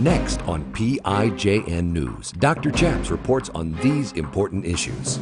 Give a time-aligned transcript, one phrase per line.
[0.00, 2.70] Next on PIJN News, Dr.
[2.70, 5.18] Chaps reports on these important issues.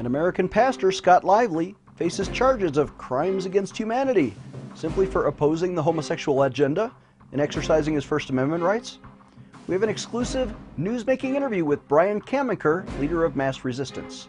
[0.00, 4.34] An American pastor, Scott Lively, faces charges of crimes against humanity
[4.74, 6.90] simply for opposing the homosexual agenda
[7.30, 8.98] and exercising his First Amendment rights.
[9.68, 14.26] We have an exclusive news-making interview with Brian Camenker, leader of Mass Resistance.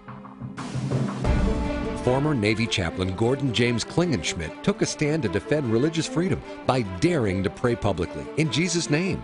[2.04, 7.42] Former Navy chaplain Gordon James Klingenschmitt took a stand to defend religious freedom by daring
[7.42, 9.24] to pray publicly in Jesus' name.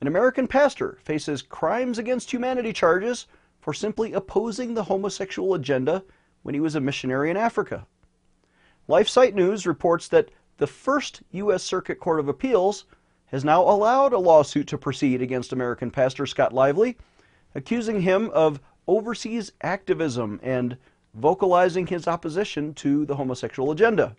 [0.00, 3.26] An American pastor faces crimes against humanity charges
[3.60, 6.02] for simply opposing the homosexual agenda
[6.42, 7.86] when he was a missionary in Africa.
[8.88, 11.62] LifeSite News reports that the first U.S.
[11.62, 12.86] Circuit Court of Appeals
[13.26, 16.96] has now allowed a lawsuit to proceed against American pastor Scott Lively,
[17.54, 20.76] accusing him of overseas activism and
[21.14, 24.16] vocalizing his opposition to the homosexual agenda.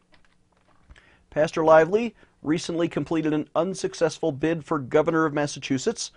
[1.31, 6.11] Pastor Lively recently completed an unsuccessful bid for governor of Massachusetts,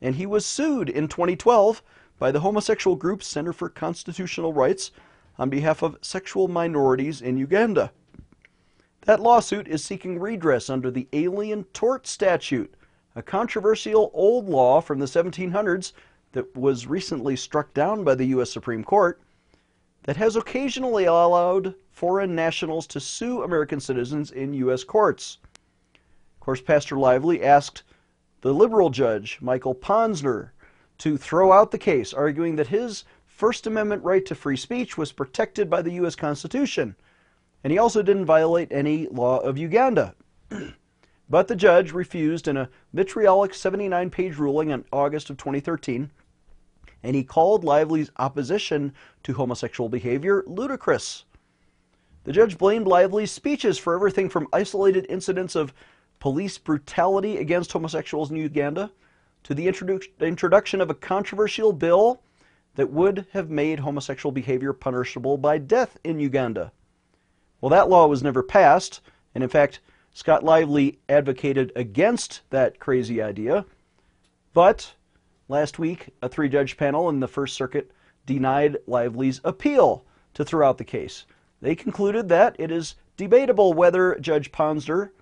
[0.00, 1.82] and he was sued in 2012
[2.18, 4.90] by the homosexual group Center for Constitutional Rights
[5.38, 7.92] on behalf of sexual minorities in Uganda.
[9.06, 12.74] That lawsuit is seeking redress under the Alien Tort Statute,
[13.16, 15.92] a controversial old law from the 1700s
[16.32, 18.50] that was recently struck down by the U.S.
[18.50, 19.20] Supreme Court
[20.02, 24.84] that has occasionally allowed foreign nationals to sue American citizens in U.S.
[24.84, 25.38] courts.
[26.40, 27.82] Of course, Pastor Lively asked
[28.40, 30.52] the liberal judge, Michael Ponsor,
[30.96, 35.12] to throw out the case, arguing that his First Amendment right to free speech was
[35.12, 36.16] protected by the U.S.
[36.16, 36.96] Constitution,
[37.62, 40.14] and he also didn't violate any law of Uganda.
[41.28, 46.10] but the judge refused in a vitriolic 79 page ruling in August of 2013
[47.02, 48.92] and he called Lively's opposition
[49.22, 51.24] to homosexual behavior ludicrous.
[52.24, 55.72] The judge blamed Lively's speeches for everything from isolated incidents of
[56.20, 58.92] police brutality against homosexuals in Uganda
[59.42, 62.22] to the introdu introduction of a controversial bill
[62.76, 66.70] that would have made homosexual behavior punishable by death in Uganda.
[67.60, 69.00] Well, that law was never passed,
[69.34, 69.80] and in fact,
[70.12, 73.64] Scott Lively advocated against that crazy idea.
[74.54, 74.94] But
[75.50, 77.90] Last week, a three judge panel in the First Circuit
[78.24, 80.04] denied Lively's appeal
[80.34, 81.26] to throw out the case.
[81.60, 85.12] They concluded that it is debatable whether Judge Ponsor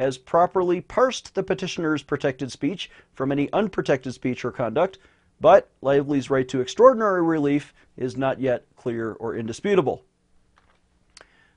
[0.00, 4.96] has properly parsed the petitioner's protected speech from any unprotected speech or conduct,
[5.42, 10.02] but Lively's right to extraordinary relief is not yet clear or indisputable.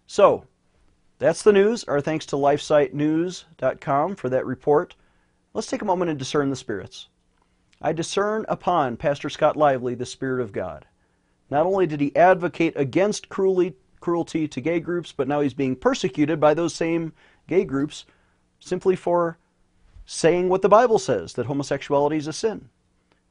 [0.07, 0.43] So,
[1.19, 1.85] that's the news.
[1.85, 4.95] Our thanks to LifeSiteNews.com for that report.
[5.53, 7.07] Let's take a moment and discern the spirits.
[7.81, 10.85] I discern upon Pastor Scott Lively the Spirit of God.
[11.49, 15.77] Not only did he advocate against cruelty, cruelty to gay groups, but now he's being
[15.77, 17.13] persecuted by those same
[17.47, 18.03] gay groups
[18.63, 19.37] simply for
[20.05, 22.69] saying what the Bible says, that homosexuality is a sin.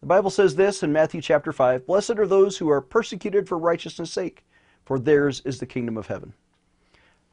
[0.01, 3.59] The Bible says this in Matthew chapter 5 Blessed are those who are persecuted for
[3.59, 4.45] righteousness' sake,
[4.85, 6.35] for theirs is the kingdom of heaven.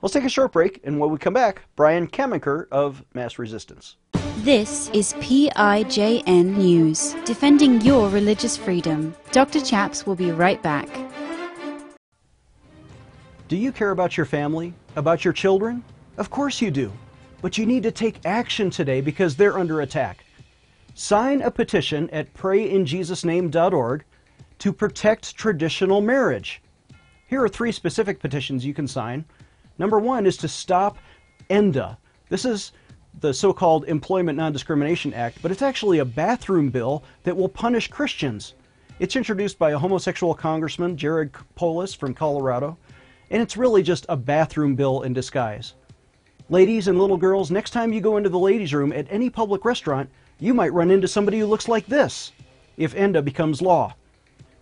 [0.01, 3.97] Let's take a short break, and when we come back, Brian Camenker of Mass Resistance.
[4.37, 9.13] This is PIJN News, defending your religious freedom.
[9.31, 9.59] Dr.
[9.59, 10.87] Chaps will be right back.
[13.49, 14.73] Do you care about your family?
[14.95, 15.83] About your children?
[16.17, 16.93] Of course you do.
[17.41, 20.25] But you need to take action today because they're under attack.
[20.93, 24.03] Sign a petition at prayinjesusname.org
[24.59, 26.61] to protect traditional marriage.
[27.27, 29.23] Here are three specific petitions you can sign.
[29.77, 30.97] Number one is to stop
[31.49, 31.97] ENDA.
[32.27, 32.73] This is
[33.21, 38.55] the so-called Employment Non-Discrimination Act, but it's actually a bathroom bill that will punish Christians.
[38.99, 42.77] It's introduced by a homosexual congressman, Jared Polis from Colorado,
[43.31, 45.75] and it's really just a bathroom bill in disguise.
[46.51, 49.63] Ladies and little girls, next time you go into the ladies' room at any public
[49.63, 50.09] restaurant,
[50.39, 52.31] you might run into somebody who looks like this
[52.75, 53.93] if ENDA becomes law.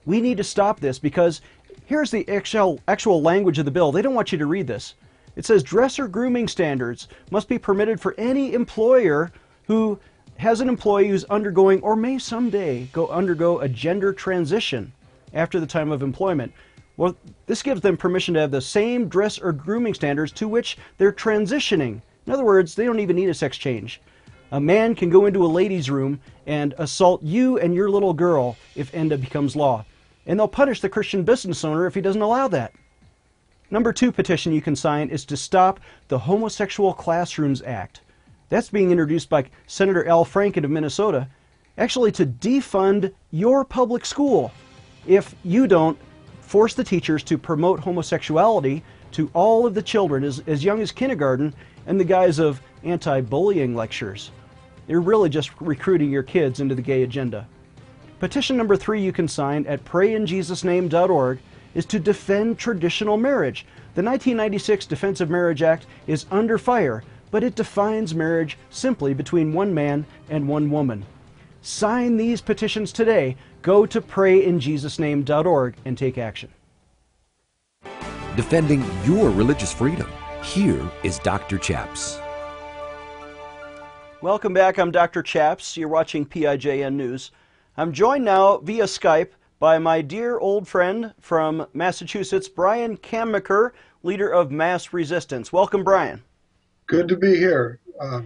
[0.06, 1.39] We need to stop this because
[1.86, 3.94] here's the actual, actual language of the bill.
[3.94, 4.95] They don't want you to read this.
[5.38, 9.31] It says dresser grooming standards must be permitted for any employer
[9.68, 9.98] who
[10.36, 14.92] has an employee who's undergoing or may someday go undergo a gender transition
[15.33, 16.51] after the time of employment.
[16.97, 17.15] Well,
[17.45, 21.13] this gives them permission to have the same dress or grooming standards to which they're
[21.13, 22.01] transitioning.
[22.25, 24.01] In other words, they don't even need a sex change.
[24.51, 28.57] A man can go into a ladies' room and assault you and your little girl
[28.75, 29.85] if ENDA becomes law.
[30.25, 32.73] And they'll punish the Christian business owner if he doesn't allow that.
[33.69, 38.01] Number two petition you can sign is to stop the Homosexual Classrooms Act.
[38.49, 41.27] That's being introduced by Senator Al Franken of Minnesota,
[41.77, 44.51] actually to defund your public school
[45.05, 45.97] if you don't
[46.47, 50.94] force the teachers to promote homosexuality to all of the children as, as young as
[50.94, 51.53] kindergarten
[51.85, 54.31] in the guise of anti bullying lectures.
[54.88, 57.45] You're really just recruiting your kids into the gay agenda.
[58.19, 61.39] Petition number three you can sign at prayinjesusname.org
[61.75, 63.65] is to defend traditional marriage.
[63.95, 69.51] The 1996 Defense of Marriage Act is under fire, but it defines marriage simply between
[69.51, 71.05] one man and one woman.
[71.61, 73.35] Sign these petitions today.
[73.62, 76.50] Go to prayinjesusname.org and take action.
[78.36, 80.09] Defending your religious freedom.
[80.44, 81.57] Here is Dr.
[81.57, 82.19] Chaps.
[84.21, 84.77] Welcome back.
[84.77, 85.21] I'm Dr.
[85.21, 85.75] Chaps.
[85.75, 87.31] You're watching PIJN News.
[87.77, 93.71] I'm joined now via Skype by my dear old friend from Massachusetts, Brian Camenker,
[94.04, 95.51] leader of Mass Resistance.
[95.51, 96.24] Welcome, Brian.
[96.88, 97.80] Good to be here.
[98.00, 98.21] Uh,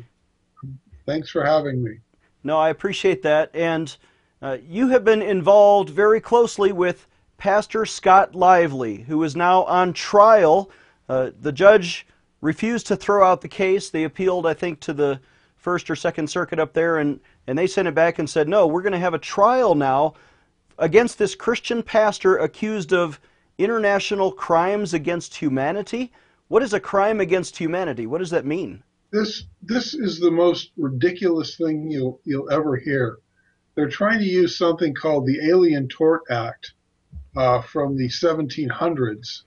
[1.05, 1.99] thanks for having me.
[2.43, 3.49] No, I appreciate that.
[3.53, 3.95] And
[4.41, 7.07] uh, you have been involved very closely with
[7.37, 10.69] Pastor Scott Lively, who is now on trial.
[11.09, 12.05] Uh, the judge
[12.41, 13.89] refused to throw out the case.
[13.89, 15.19] They appealed, I think, to the
[15.55, 18.65] First or Second Circuit up there, and, and they sent it back and said, no,
[18.65, 20.15] we're going to have a trial now
[20.79, 23.19] against this Christian pastor accused of
[23.59, 26.11] international crimes against humanity.
[26.47, 28.07] What is a crime against humanity?
[28.07, 28.83] What does that mean?
[29.11, 33.19] This this is the most ridiculous thing you'll you'll ever hear.
[33.75, 36.73] They're trying to use something called the Alien Tort Act
[37.35, 39.43] uh, from the 1700s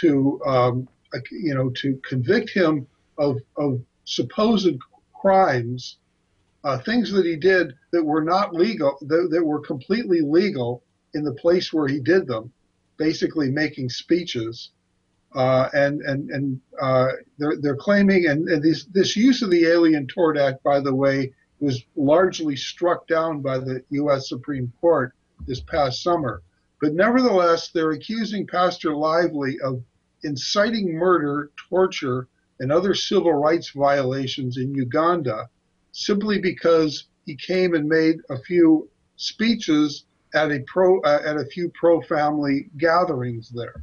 [0.00, 0.88] to um,
[1.30, 2.86] you know to convict him
[3.18, 4.76] of of supposed
[5.18, 5.98] crimes,
[6.64, 10.82] uh, things that he did that were not legal, that, that were completely legal
[11.14, 12.52] in the place where he did them,
[12.96, 14.70] basically making speeches.
[15.34, 17.08] Uh, and and and uh,
[17.38, 20.94] they're they're claiming and, and this this use of the Alien Tort Act, by the
[20.94, 24.28] way, was largely struck down by the U.S.
[24.28, 25.12] Supreme Court
[25.46, 26.42] this past summer.
[26.80, 29.82] But nevertheless, they're accusing Pastor Lively of
[30.22, 32.28] inciting murder, torture,
[32.60, 35.48] and other civil rights violations in Uganda
[35.92, 40.04] simply because he came and made a few speeches
[40.34, 43.82] at a pro uh, at a few pro family gatherings there.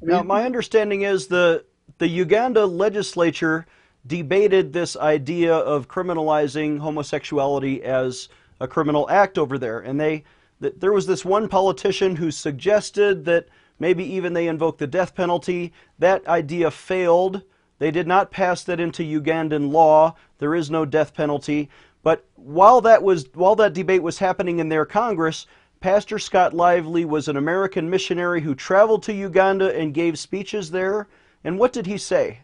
[0.00, 1.64] I mean, now, my understanding is the
[1.98, 3.66] the Uganda legislature
[4.06, 8.28] debated this idea of criminalizing homosexuality as
[8.60, 10.24] a criminal act over there, and they
[10.60, 13.48] there was this one politician who suggested that
[13.80, 15.72] maybe even they invoke the death penalty.
[15.98, 17.42] That idea failed.
[17.80, 20.14] They did not pass that into Ugandan law.
[20.38, 21.68] There is no death penalty.
[22.04, 25.46] But while that was while that debate was happening in their Congress,
[25.80, 31.08] Pastor Scott Lively was an American missionary who traveled to Uganda and gave speeches there.
[31.42, 32.42] And what did he say?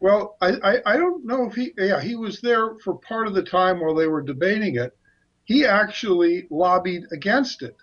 [0.00, 3.34] Well, I, I, I don't know if he yeah he was there for part of
[3.34, 4.96] the time while they were debating it.
[5.44, 7.76] He actually lobbied against it.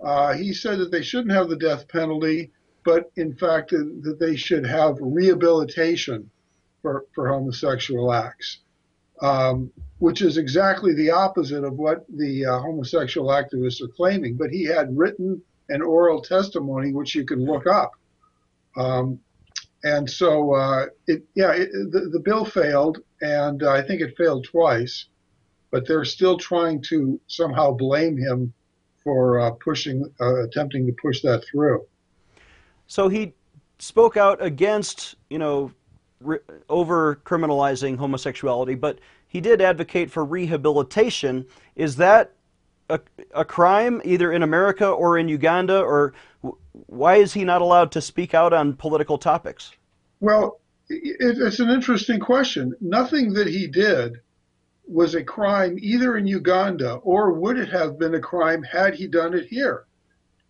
[0.00, 2.52] Uh, he said that they shouldn't have the death penalty
[2.84, 6.30] but in fact that they should have rehabilitation
[6.80, 8.58] for, for homosexual acts,
[9.20, 14.36] um, which is exactly the opposite of what the uh, homosexual activists are claiming.
[14.36, 17.92] But he had written and oral testimony, which you can look up.
[18.76, 19.20] Um,
[19.84, 24.44] and so, uh, it, yeah, it, the, the bill failed, and I think it failed
[24.44, 25.06] twice,
[25.70, 28.52] but they're still trying to somehow blame him
[29.02, 31.84] for uh, pushing, uh, attempting to push that through.
[32.86, 33.34] So he
[33.78, 35.72] spoke out against, you know,
[36.20, 41.46] re- over criminalizing homosexuality, but he did advocate for rehabilitation.
[41.74, 42.32] Is that
[42.92, 43.00] a,
[43.34, 46.12] a crime either in America or in Uganda, or
[46.86, 49.72] why is he not allowed to speak out on political topics?
[50.20, 52.74] Well, it, it's an interesting question.
[52.80, 54.20] Nothing that he did
[54.86, 59.06] was a crime either in Uganda or would it have been a crime had he
[59.06, 59.84] done it here.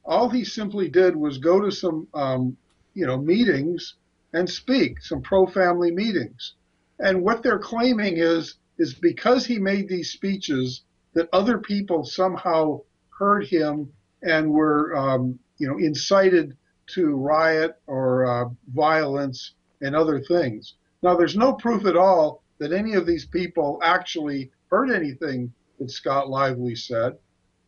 [0.05, 2.57] All he simply did was go to some, um,
[2.95, 3.95] you know, meetings
[4.33, 6.55] and speak, some pro-family meetings.
[6.99, 10.83] And what they're claiming is, is because he made these speeches
[11.15, 13.93] that other people somehow heard him
[14.23, 16.57] and were, um, you know, incited
[16.89, 20.75] to riot or uh, violence and other things.
[21.03, 25.91] Now, there's no proof at all that any of these people actually heard anything that
[25.91, 27.19] Scott Lively said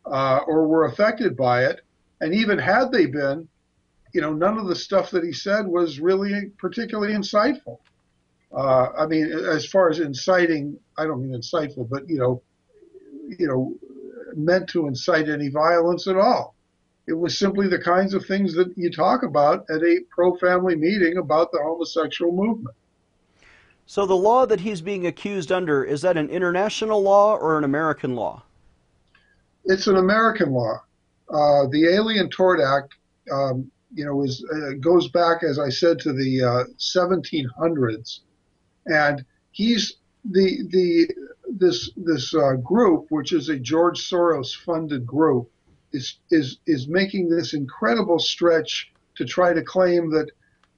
[0.05, 1.81] uh, or were affected by it.
[2.21, 3.47] And even had they been,
[4.13, 7.79] you know, none of the stuff that he said was really particularly insightful.
[8.55, 12.41] Uh, I mean, as far as inciting, I don't mean insightful, but you know,
[13.39, 13.75] you know,
[14.35, 16.55] meant to incite any violence at all.
[17.07, 21.17] It was simply the kinds of things that you talk about at a pro-family meeting
[21.17, 22.75] about the homosexual movement.
[23.85, 27.63] So the law that he's being accused under is that an international law or an
[27.63, 28.43] American law?
[29.65, 30.81] It's an American law.
[31.29, 32.95] Uh, the Alien Tort Act,
[33.31, 38.19] um, you know, is uh, goes back, as I said, to the uh, 1700s,
[38.87, 41.09] and he's the the
[41.49, 45.49] this this uh, group, which is a George Soros funded group,
[45.91, 50.29] is is is making this incredible stretch to try to claim that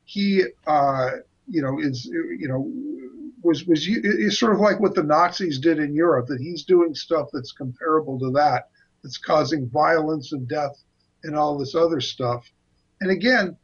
[0.05, 1.09] he, uh,
[1.47, 2.71] you know, is you know
[3.43, 6.27] was was is sort of like what the Nazis did in Europe.
[6.27, 8.69] That he's doing stuff that's comparable to that,
[9.03, 10.83] that's causing violence and death
[11.23, 12.49] and all this other stuff.
[13.01, 13.57] And again,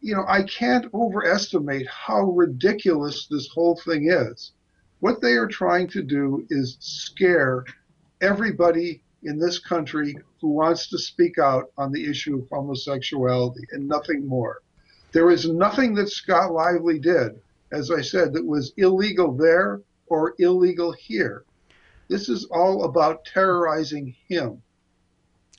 [0.00, 4.52] you know, I can't overestimate how ridiculous this whole thing is.
[5.00, 7.64] What they are trying to do is scare
[8.20, 13.88] everybody in this country who wants to speak out on the issue of homosexuality and
[13.88, 14.60] nothing more.
[15.12, 17.40] There is nothing that Scott Lively did,
[17.72, 21.44] as I said, that was illegal there or illegal here.
[22.08, 24.62] This is all about terrorizing him.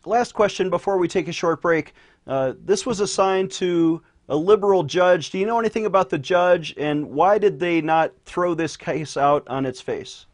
[0.05, 1.93] Last question before we take a short break.
[2.27, 5.30] Uh, this was assigned to a liberal judge.
[5.30, 9.18] Do you know anything about the judge and why did they not throw this case
[9.18, 10.25] out on its face?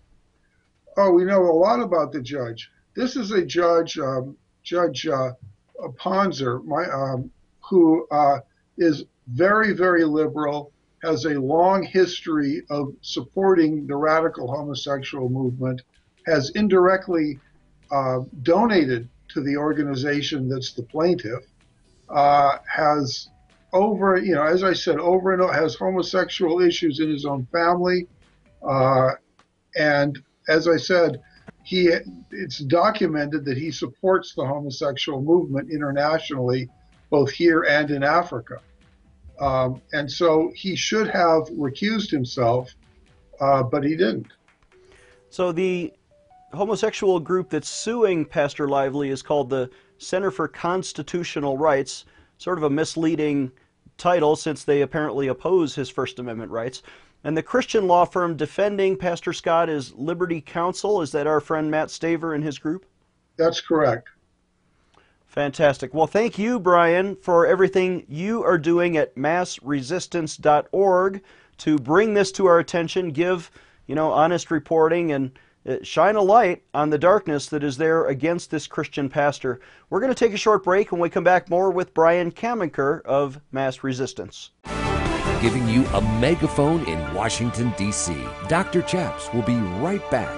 [0.98, 2.72] Oh, we know a lot about the judge.
[2.96, 5.32] This is a judge, um, Judge uh,
[5.98, 7.32] Ponsor, my, um,
[7.70, 8.39] who uh,
[8.77, 10.72] is very, very liberal,
[11.03, 15.82] has a long history of supporting the radical homosexual movement,
[16.25, 17.39] has indirectly
[17.91, 21.46] uh, donated to the organization that's the plaintiff,
[22.10, 23.29] uh, has
[23.74, 27.45] over, you know, as I said, over and over, has homosexual issues in his own
[27.51, 28.07] family.
[28.67, 29.12] Uh,
[29.75, 30.19] and
[30.50, 31.21] as I said,
[31.63, 31.89] he
[32.31, 36.69] it's documented that he supports the homosexual movement internationally,
[37.09, 38.59] both here and in Africa.
[39.39, 42.74] Um, and so he should have recused himself,
[43.39, 44.27] uh, but he didn't.
[45.29, 45.93] So the
[46.53, 52.05] homosexual group that's suing Pastor Lively is called the Center for Constitutional Rights,
[52.38, 53.51] sort of a misleading
[53.98, 56.84] title since they apparently oppose his First Amendment rights.
[57.24, 61.01] And the Christian law firm defending Pastor Scott is Liberty Counsel.
[61.01, 62.86] Is that our friend Matt Staver and his group?
[63.38, 64.10] That's correct.
[65.25, 65.94] Fantastic.
[65.94, 71.22] Well, thank you, Brian, for everything you are doing at massresistance.org
[71.58, 73.51] to bring this to our attention, give,
[73.88, 75.32] you know, honest reporting and
[75.67, 79.59] Uh, shine a light on the darkness that is there against this Christian pastor.
[79.89, 83.03] We're going to take a short break and we come back more with Brian Camenker
[83.03, 84.51] of Mass Resistance
[85.41, 88.15] giving you a megaphone in Washington, D.C.
[88.47, 88.81] Dr.
[88.81, 90.36] Chaps will be right back.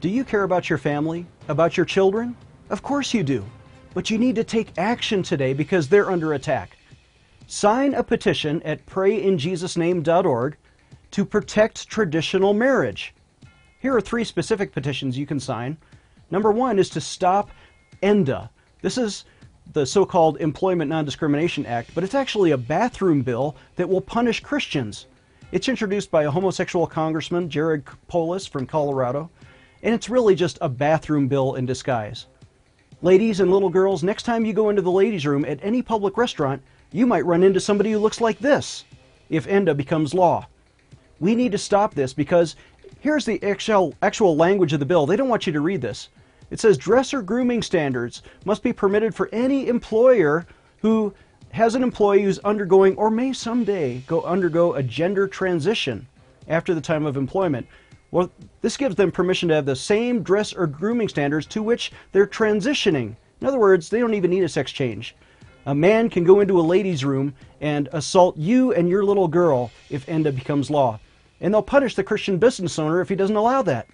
[0.00, 1.26] Do you care about your family?
[1.48, 2.36] About your children?
[2.68, 3.44] Of course you do.
[3.94, 6.78] But you need to take action today because they're under attack.
[7.46, 10.56] Sign a petition at prayinjesusname.org
[11.12, 13.14] to protect traditional marriage.
[13.80, 15.76] Here are three specific petitions you can sign.
[16.30, 17.50] Number one is to stop
[18.02, 18.50] ENDA.
[18.82, 19.24] This is
[19.72, 25.06] the so-called Employment Non-Discrimination Act, but it's actually a bathroom bill that will punish Christians.
[25.52, 29.30] It's introduced by a homosexual congressman, Jared Polis from Colorado,
[29.82, 32.26] and it's really just a bathroom bill in disguise.
[33.02, 36.16] Ladies and little girls, next time you go into the ladies' room at any public
[36.16, 36.62] restaurant,
[36.92, 38.84] you might run into somebody who looks like this
[39.28, 40.46] if ENDA becomes law.
[41.20, 42.56] We need to stop this because
[43.00, 45.06] here's the actual, actual language of the bill.
[45.06, 46.08] They don't want you to read this.
[46.50, 50.46] It says dress or grooming standards must be permitted for any employer
[50.80, 51.14] who
[51.52, 56.06] has an employee who's undergoing or may someday go undergo a gender transition
[56.48, 57.66] after the time of employment.
[58.10, 58.30] Well,
[58.62, 62.26] this gives them permission to have the same dress or grooming standards to which they're
[62.26, 63.14] transitioning.
[63.40, 65.14] In other words, they don't even need a sex change.
[65.66, 69.70] A man can go into a ladies' room and assault you and your little girl
[69.90, 70.98] if ENDA becomes law.
[71.40, 73.88] And they'll punish the Christian business owner if he doesn't allow that.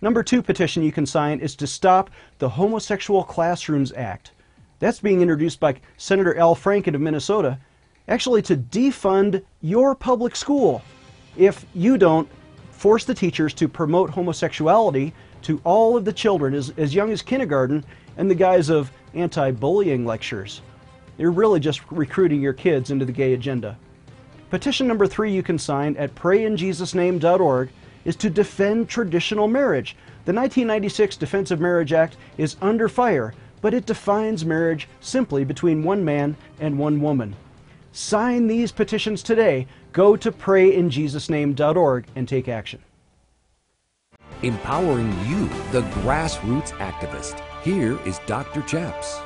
[0.00, 4.32] Number two petition you can sign is to stop the Homosexual Classrooms Act.
[4.78, 7.58] That's being introduced by Senator Al Franken of Minnesota,
[8.08, 10.82] actually to defund your public school
[11.36, 12.28] if you don't
[12.70, 17.22] force the teachers to promote homosexuality to all of the children as, as young as
[17.22, 17.84] kindergarten
[18.18, 20.60] in the guise of anti-bullying lectures.
[21.16, 23.78] You're really just recruiting your kids into the gay agenda.
[24.50, 27.68] Petition number three you can sign at prayinjesusname.org
[28.04, 29.96] is to defend traditional marriage.
[30.24, 35.82] The 1996 Defense of Marriage Act is under fire, but it defines marriage simply between
[35.82, 37.34] one man and one woman.
[37.90, 39.66] Sign these petitions today.
[39.92, 42.80] Go to prayinjesusname.org and take action.
[44.42, 47.40] Empowering you, the grassroots activist.
[47.64, 48.62] Here is Dr.
[48.62, 49.18] Chaps.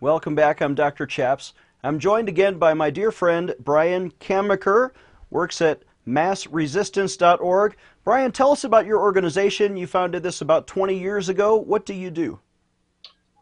[0.00, 0.60] Welcome back.
[0.60, 1.06] I'm Dr.
[1.06, 1.54] Chaps.
[1.84, 4.90] I'm joined again by my dear friend Brian Camenker,
[5.30, 7.76] works at massresistance.org.
[8.04, 9.76] Brian, tell us about your organization.
[9.76, 11.56] You founded this about 20 years ago.
[11.56, 12.38] What do you do?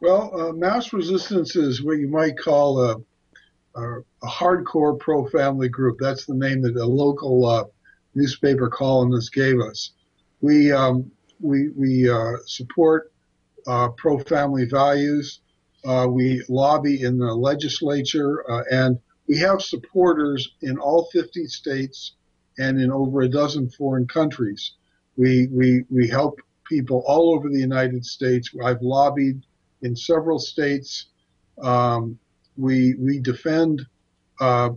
[0.00, 2.97] Well, uh, Mass Resistance is what you might call a,
[3.75, 5.99] a, a hardcore pro family group.
[6.00, 7.64] That's the name that a local uh,
[8.14, 9.90] newspaper columnist gave us.
[10.40, 13.12] We, um, we, we uh, support
[13.66, 15.40] uh, pro family values.
[15.84, 22.12] Uh, we lobby in the legislature, uh, and we have supporters in all 50 states
[22.58, 24.72] and in over a dozen foreign countries.
[25.16, 28.50] We, we, we help people all over the United States.
[28.64, 29.42] I've lobbied
[29.82, 31.06] in several states.
[31.62, 32.18] Um,
[32.56, 33.87] we, we defend
[34.40, 34.70] uh,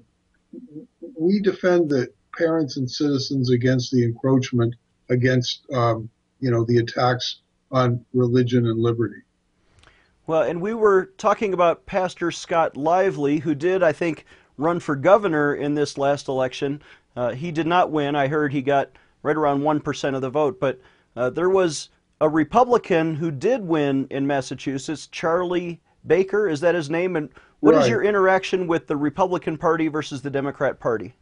[1.17, 4.75] we defend the parents and citizens against the encroachment,
[5.09, 7.41] against um, you know the attacks
[7.71, 9.21] on religion and liberty.
[10.25, 14.25] Well, and we were talking about Pastor Scott Lively, who did, I think,
[14.57, 16.81] run for governor in this last election.
[17.15, 18.15] Uh, he did not win.
[18.15, 20.59] I heard he got right around 1% of the vote.
[20.59, 20.79] But
[21.15, 21.89] uh, there was
[22.21, 26.47] a Republican who did win in Massachusetts, Charlie Baker.
[26.47, 27.17] Is that his name?
[27.17, 27.83] And what right.
[27.83, 31.15] is your interaction with the Republican Party versus the Democrat Party?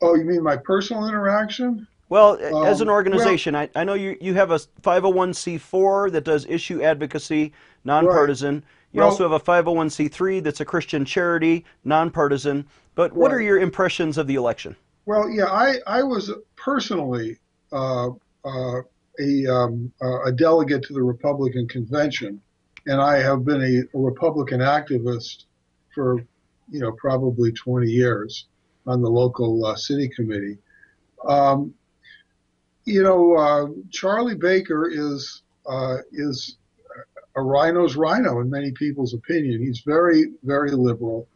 [0.00, 1.86] Oh, you mean my personal interaction?
[2.08, 6.24] Well, um, as an organization, well, I, I know you, you have a 501c4 that
[6.24, 7.52] does issue advocacy,
[7.84, 8.54] nonpartisan.
[8.56, 8.64] Right.
[8.92, 12.66] You well, also have a 501c3 that's a Christian charity, nonpartisan.
[12.94, 13.38] But what right.
[13.38, 14.74] are your impressions of the election?
[15.04, 17.38] Well, yeah, I, I was personally
[17.72, 18.08] uh,
[18.44, 18.82] uh,
[19.20, 22.40] a, um, uh, a delegate to the Republican convention,
[22.86, 25.44] and I have been a, a Republican activist
[25.94, 26.22] for,
[26.70, 28.46] you know, probably 20 years
[28.86, 30.56] on the local uh, city committee.
[31.26, 31.74] Um,
[32.88, 36.56] you know, uh, Charlie Baker is uh, is
[37.36, 39.60] a rhino's rhino in many people's opinion.
[39.60, 41.28] He's very, very liberal,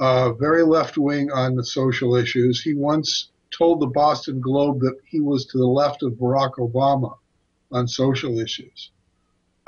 [0.00, 2.60] uh, very left wing on the social issues.
[2.60, 7.16] He once told the Boston Globe that he was to the left of Barack Obama
[7.70, 8.90] on social issues.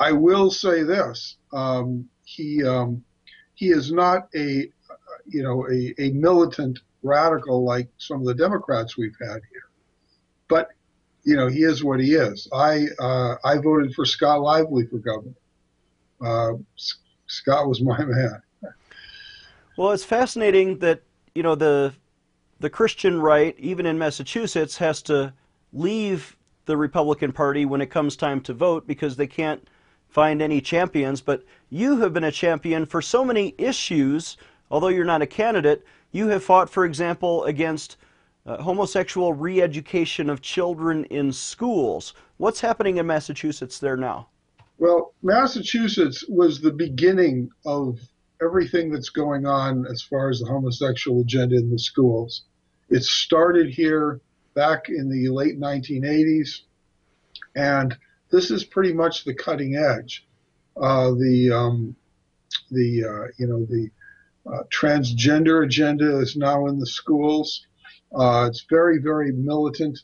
[0.00, 3.04] I will say this: um, he um,
[3.54, 4.68] he is not a
[5.26, 9.68] you know a, a militant radical like some of the Democrats we've had here,
[10.48, 10.70] but
[11.24, 12.48] you know, he is what he is.
[12.52, 15.34] I uh, I voted for Scott Lively for governor.
[16.20, 16.52] Uh,
[17.26, 18.42] Scott was my man.
[19.76, 21.02] Well, it's fascinating that
[21.34, 21.94] you know the
[22.60, 25.32] the Christian right, even in Massachusetts, has to
[25.72, 29.68] leave the Republican Party when it comes time to vote because they can't
[30.08, 31.20] find any champions.
[31.20, 34.36] But you have been a champion for so many issues.
[34.70, 37.96] Although you're not a candidate, you have fought, for example, against
[38.46, 42.14] uh, homosexual re-education of children in schools.
[42.36, 44.28] What's happening in Massachusetts there now?
[44.78, 47.98] Well, Massachusetts was the beginning of
[48.42, 52.42] everything that's going on as far as the homosexual agenda in the schools.
[52.90, 54.20] It started here
[54.54, 56.60] back in the late 1980s,
[57.54, 57.96] and
[58.30, 60.26] this is pretty much the cutting edge.
[60.76, 61.96] Uh, the um,
[62.70, 63.90] the uh, you know the
[64.46, 67.66] uh, transgender agenda is now in the schools.
[68.14, 69.98] Uh, it's very, very militant.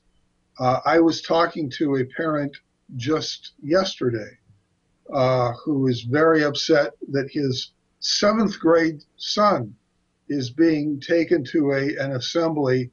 [0.58, 2.56] Uh, I was talking to a parent
[2.96, 4.38] just yesterday
[5.12, 9.74] uh, who is very upset that his seventh grade son
[10.28, 12.90] is being taken to a an assembly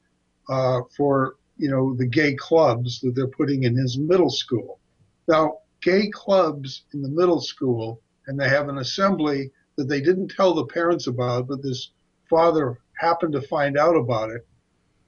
[0.50, 4.80] uh, for you know the gay clubs that they're putting in his middle school.
[5.28, 10.30] Now, gay clubs in the middle school, and they have an assembly that they didn't
[10.30, 11.92] tell the parents about, but this
[12.30, 14.48] father happened to find out about it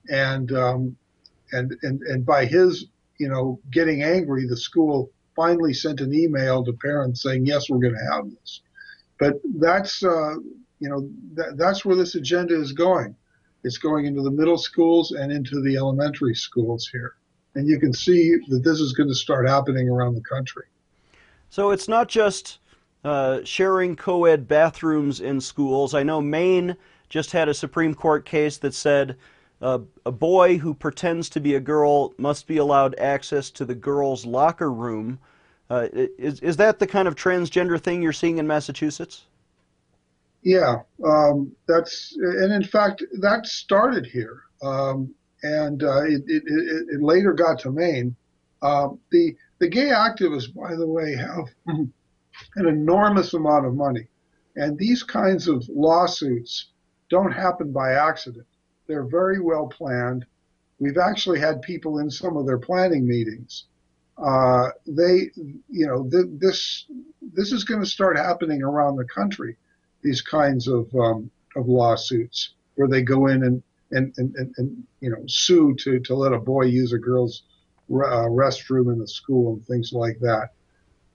[0.10, 0.98] and um,
[1.52, 2.86] and and and by his
[3.18, 7.80] you know getting angry, the school finally sent an email to parents saying yes, we're
[7.80, 8.62] going to have this.
[9.20, 10.36] But that's uh,
[10.80, 13.16] you know that, that's where this agenda is going.
[13.64, 17.16] It's going into the middle schools and into the elementary schools here,
[17.56, 20.66] and you can see that this is going to start happening around the country.
[21.50, 22.60] So it's not just
[23.04, 25.94] uh, sharing co-ed bathrooms in schools.
[25.94, 26.78] I know Maine
[27.10, 29.18] just had a Supreme Court case that said
[29.62, 34.26] a boy who pretends to be a girl must be allowed access to the girls'
[34.26, 35.20] locker room.
[35.70, 39.26] Uh, is, is that the kind of transgender thing you're seeing in Massachusetts?
[40.42, 46.86] Yeah, um, that's and in fact that started here, um, and uh, it, it, it,
[46.94, 48.16] it, later got to Maine.
[48.62, 54.08] Um, the the gay activists, by the way, have an enormous amount of money.
[54.56, 56.68] And these kinds of lawsuits
[57.10, 58.46] don't happen by accident.
[58.90, 60.26] They're very well planned.
[60.80, 63.66] We've actually had people in some of their planning meetings.
[64.18, 65.30] Uh, they,
[65.70, 66.86] you know, th- this
[67.22, 69.58] this is going to start happening around the country.
[70.02, 74.84] These kinds of um, of lawsuits where they go in and and, and, and, and
[75.02, 77.44] you know sue to, to let a boy use a girl's
[77.92, 80.50] uh, restroom in the school and things like that.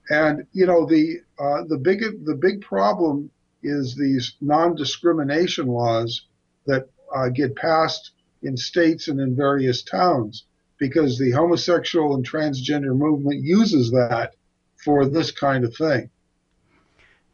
[0.09, 3.29] And you know the uh, the big the big problem
[3.63, 6.25] is these non-discrimination laws
[6.67, 10.45] that uh, get passed in states and in various towns
[10.77, 14.35] because the homosexual and transgender movement uses that
[14.83, 16.09] for this kind of thing.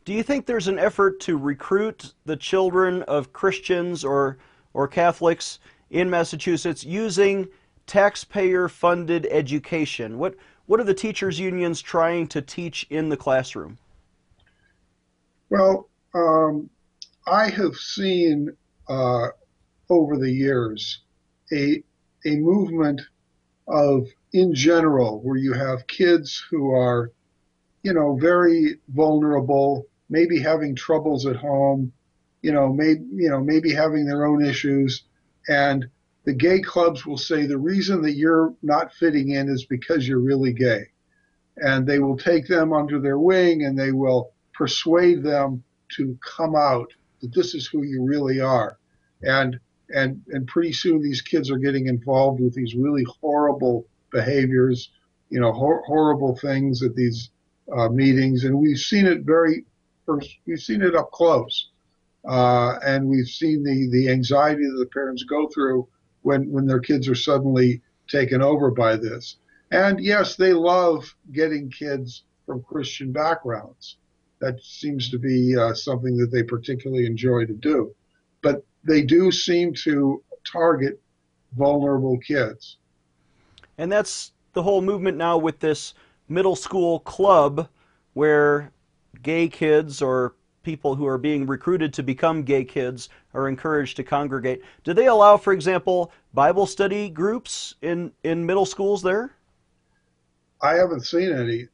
[0.05, 4.38] Do you think there's an effort to recruit the children of Christians or
[4.73, 7.47] or Catholics in Massachusetts using
[7.86, 10.17] taxpayer funded education?
[10.17, 13.77] What what are the teachers unions trying to teach in the classroom?
[15.49, 16.69] Well, um,
[17.27, 18.55] I have seen
[18.88, 19.27] uh,
[19.91, 21.01] over the years
[21.54, 21.84] a
[22.25, 23.01] a movement
[23.67, 27.12] of in general where you have kids who are
[27.84, 31.91] you know very vulnerable maybe having troubles at home
[32.41, 35.04] you know maybe you know maybe having their own issues.
[35.47, 35.88] And
[36.25, 40.19] the gay clubs will say the reason that you're not fitting in is because you're
[40.19, 40.88] really gay.
[41.58, 45.63] And they will take them under their wing and they will persuade them
[45.97, 48.77] to come out that this is who you really are.
[49.23, 49.60] And
[49.93, 54.89] and and pretty soon these kids are getting involved with these really horrible behaviors
[55.32, 57.32] you know hor- horrible things at these
[57.75, 58.43] uh, meetings.
[58.43, 59.65] And we've seen it very
[60.06, 61.69] first we've seen it up close.
[62.27, 65.88] Uh, and we've seen the the anxiety that the parents go through
[66.21, 69.38] when when their kids are suddenly taken over by this.
[69.71, 73.97] And yes they love getting kids from christian backgrounds.
[74.39, 77.95] That seems to be uh, something that they particularly enjoy to do.
[78.41, 80.99] But they do seem to target
[81.58, 82.77] vulnerable kids.
[83.77, 85.93] And that's the whole movement now with this
[86.30, 87.67] middle school club
[88.13, 88.71] where
[89.21, 94.04] gay kids or people who are being recruited to become gay kids are encouraged to
[94.04, 94.62] congregate.
[94.84, 99.34] Do they allow, for example, Bible study groups in, in middle schools there?
[100.62, 101.67] I haven't seen any.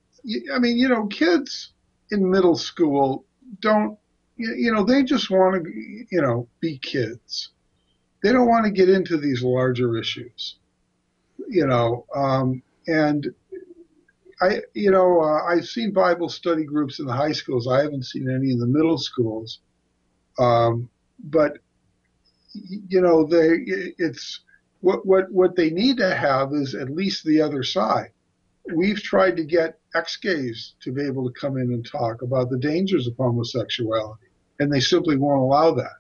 [0.54, 1.74] I mean, you know, kids
[2.12, 3.26] in middle school
[3.60, 3.98] don't
[4.38, 7.50] you know they just want to you know be kids.
[8.24, 10.56] They don't want to get into these larger issues
[11.48, 13.28] you know um, and
[14.42, 17.68] i you know uh, i've seen bible study groups in the high schools.
[17.68, 19.60] I haven't seen any in the middle schools.
[20.40, 20.90] Um,
[21.24, 21.58] but
[22.54, 23.58] you know they
[23.98, 24.42] it's
[24.82, 28.12] what what what they need to have is at least the other side.
[28.76, 32.60] We've tried to get ex-gays to be able to come in and talk about the
[32.60, 34.27] dangers of homosexuality,
[34.60, 35.96] and they simply won't allow that.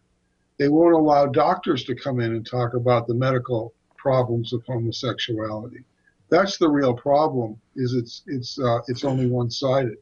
[0.57, 5.83] They won't allow doctors to come in and talk about the medical problems of homosexuality.
[6.29, 7.59] That's the real problem.
[7.75, 9.97] Is it's it's uh, it's only one-sided.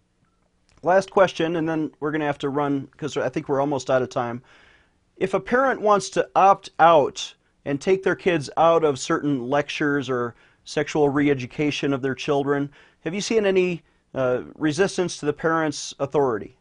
[0.81, 3.89] Last question, and then we're going to have to run because I think we're almost
[3.89, 4.41] out of time.
[5.17, 10.09] If a parent wants to opt out and take their kids out of certain lectures
[10.09, 12.69] or sexual re-education of their children.
[13.01, 16.57] Have you seen any uh, resistance to the parents' authority?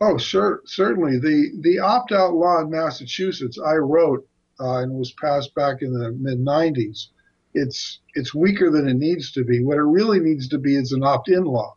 [0.00, 1.18] Oh, sure, certainly.
[1.18, 4.26] The the opt-out law in Massachusetts I wrote
[4.58, 7.08] uh, and was passed back in the mid '90s.
[7.54, 9.62] It's it's weaker than it needs to be.
[9.62, 11.76] What it really needs to be is an opt-in law.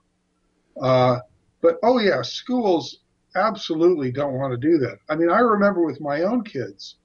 [0.81, 1.19] Uh,
[1.61, 2.99] but oh yeah, schools
[3.35, 4.99] absolutely don't want to do that.
[5.09, 6.95] I mean, I remember with my own kids,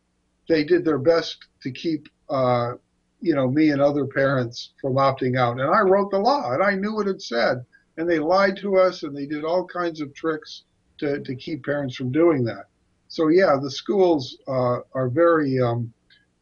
[0.49, 2.75] they did their best to keep uh,
[3.21, 5.61] you know, me and other parents from opting out.
[5.61, 7.65] And I wrote the law and I knew what it said.
[7.97, 10.63] And they lied to us and they did all kinds of tricks
[10.99, 12.67] to, to keep parents from doing that.
[13.09, 15.93] So yeah, the schools uh, are very um,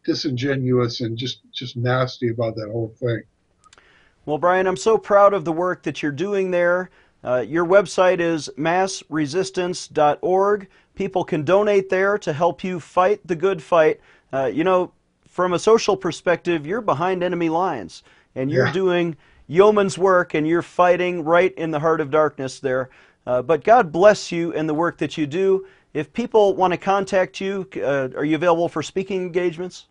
[0.05, 3.23] disingenuous and just, just nasty about that whole thing.
[4.25, 6.91] Well, Brian, I'm so proud of the work that you're doing there.
[7.23, 10.69] Uh, your website is massresistance.org.
[10.95, 14.01] People can donate there to help you fight the good fight.
[14.33, 14.91] Uh, you know,
[15.29, 18.03] from a social perspective, you're behind enemy lines
[18.35, 18.73] and you're yeah.
[18.73, 19.17] doing
[19.47, 22.89] yeoman's work and you're fighting right in the heart of darkness there.
[23.27, 25.67] Uh, but God bless you in the work that you do.
[25.93, 29.87] If people want to contact you, uh, are you available for speaking engagements?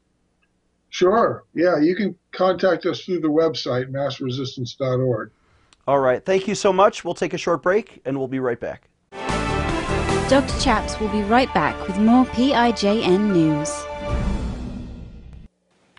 [0.90, 1.44] Sure.
[1.54, 5.32] Yeah, you can contact us through the website, massresistance.org.
[5.88, 6.24] All right.
[6.24, 7.04] Thank you so much.
[7.04, 8.88] We'll take a short break and we'll be right back.
[10.30, 10.60] Dr.
[10.60, 13.72] Chaps will be right back with more PIJN news.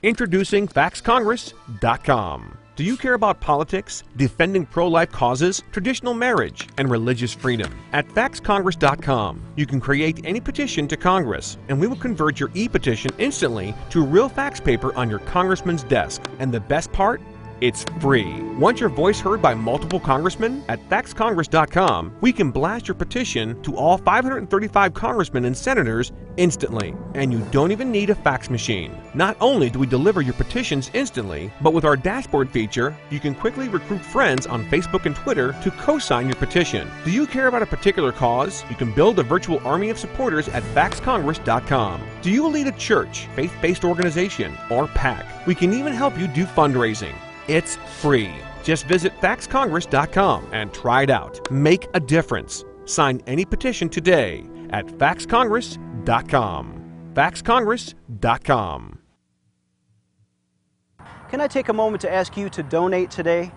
[0.03, 2.59] Introducing FaxCongress.com.
[2.77, 7.75] Do you care about politics, defending pro life causes, traditional marriage, and religious freedom?
[7.95, 12.69] At faxcongress.com, you can create any petition to Congress, and we will convert your e
[12.69, 16.23] petition instantly to real fax paper on your congressman's desk.
[16.39, 17.23] And the best part?
[17.63, 18.35] It's free.
[18.59, 20.63] Want your voice heard by multiple congressmen?
[20.69, 27.33] At faxcongress.com, we can blast your petition to all 535 congressmen and senators instantly, and
[27.33, 28.95] you don't even need a fax machine.
[29.15, 33.35] Not only do we deliver your petitions instantly, but with our dashboard feature, you can
[33.35, 36.87] quickly recruit friends on Facebook and Twitter to co sign your petition.
[37.07, 38.65] Do you care about a particular cause?
[38.69, 42.03] You can build a virtual army of supporters at faxcongress.com.
[42.21, 45.25] Do you lead a church, faith based organization, or PAC?
[45.47, 47.15] We can even help you do fundraising.
[47.49, 48.33] It's free.
[48.63, 51.51] Just visit faxcongress.com and try it out.
[51.51, 52.65] Make a difference.
[52.85, 56.83] Sign any petition today at faxcongress.com.
[57.15, 58.99] faxcongress.com.
[61.29, 63.51] Can I take a moment to ask you to donate today?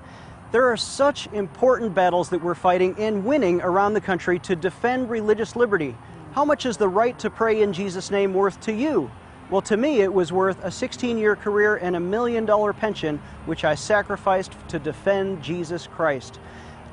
[0.52, 5.10] There are such important battles that we're fighting and winning around the country to defend
[5.10, 5.96] religious liberty.
[6.32, 9.12] How much is the right to pray in Jesus' name worth to you?
[9.50, 13.20] Well, to me, it was worth a 16 year career and a million dollar pension,
[13.48, 16.40] which I sacrificed to defend Jesus Christ.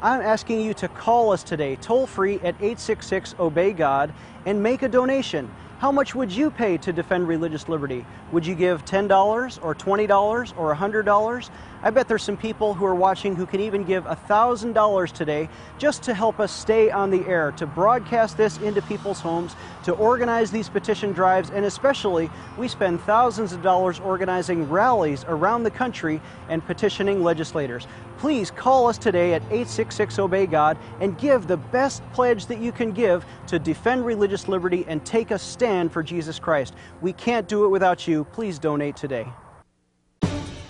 [0.01, 4.14] I'm asking you to call us today, toll free at 866 Obey God,
[4.47, 5.51] and make a donation.
[5.79, 8.07] How much would you pay to defend religious liberty?
[8.33, 11.51] Would you give $10 or $20 or $100?
[11.83, 16.03] I bet there's some people who are watching who can even give $1,000 today just
[16.05, 20.51] to help us stay on the air, to broadcast this into people's homes, to organize
[20.51, 26.23] these petition drives, and especially we spend thousands of dollars organizing rallies around the country
[26.49, 27.87] and petitioning legislators.
[28.18, 32.72] Please call us today at 866 Obey God and give the best pledge that you
[32.72, 36.74] can give to defend religious liberty and take a stand for Jesus Christ.
[37.02, 38.24] We can't do it without you.
[38.24, 39.26] Please donate today.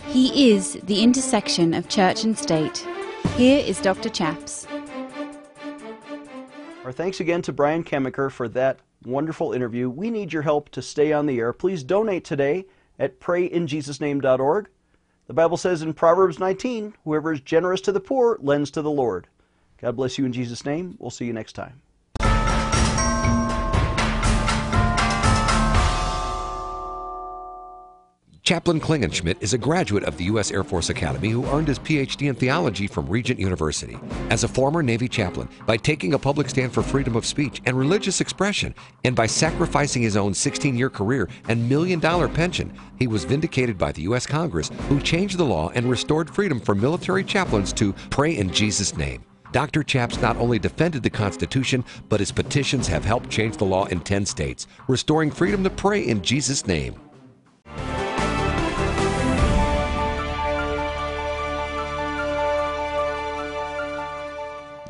[0.09, 2.87] He is the intersection of church and state.
[3.37, 4.09] Here is Dr.
[4.09, 4.67] Chaps.
[6.85, 9.91] Our thanks again to Brian Camenker for that wonderful interview.
[9.91, 11.53] We need your help to stay on the air.
[11.53, 12.67] Please donate today
[12.99, 14.69] at prayinjesusname.org.
[15.27, 18.91] The Bible says in Proverbs 19, whoever is generous to the poor lends to the
[18.91, 19.27] Lord.
[19.79, 20.97] God bless you in Jesus' name.
[21.01, 21.83] We'll see you next time.
[28.47, 30.53] Chaplain Klingenschmitt is a graduate of the U.S.
[30.53, 33.99] Air Force Academy who earned his PhD in theology from Regent University.
[34.31, 37.77] As a former Navy chaplain, by taking a public stand for freedom of speech and
[37.77, 43.09] religious expression, and by sacrificing his own 16 year career and million dollar pension, he
[43.09, 44.29] was vindicated by the U.S.
[44.29, 48.97] Congress, who changed the law and restored freedom for military chaplains to pray in Jesus'
[48.97, 49.25] name.
[49.51, 49.83] Dr.
[49.83, 53.99] Chaps not only defended the Constitution, but his petitions have helped change the law in
[53.99, 56.95] 10 states, restoring freedom to pray in Jesus' name.